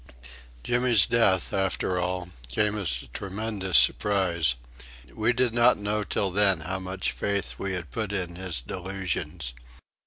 [0.63, 4.55] Jimmy's death, after all, came as a tremendous surprise.
[5.13, 9.53] We did not know till then how much faith we had put in his delusions.